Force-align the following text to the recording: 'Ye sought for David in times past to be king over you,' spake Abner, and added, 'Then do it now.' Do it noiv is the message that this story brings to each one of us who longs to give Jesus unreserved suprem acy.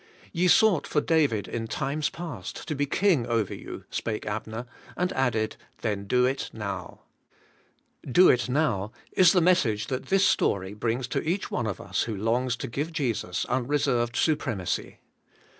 'Ye 0.33 0.47
sought 0.47 0.87
for 0.87 0.99
David 0.99 1.47
in 1.47 1.67
times 1.67 2.09
past 2.09 2.67
to 2.67 2.73
be 2.73 2.87
king 2.87 3.27
over 3.27 3.53
you,' 3.53 3.83
spake 3.91 4.25
Abner, 4.25 4.65
and 4.97 5.13
added, 5.13 5.57
'Then 5.83 6.07
do 6.07 6.25
it 6.25 6.49
now.' 6.51 7.01
Do 8.09 8.27
it 8.27 8.47
noiv 8.49 8.91
is 9.11 9.31
the 9.31 9.41
message 9.41 9.85
that 9.93 10.07
this 10.07 10.25
story 10.25 10.73
brings 10.73 11.07
to 11.09 11.21
each 11.21 11.51
one 11.51 11.67
of 11.67 11.79
us 11.79 12.01
who 12.05 12.17
longs 12.17 12.55
to 12.55 12.67
give 12.67 12.91
Jesus 12.91 13.45
unreserved 13.45 14.15
suprem 14.15 14.59
acy. 14.61 14.95